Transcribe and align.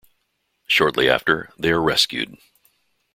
Shortly 0.65 1.07
after, 1.07 1.51
they 1.59 1.69
are 1.69 1.79
rescued. 1.79 2.35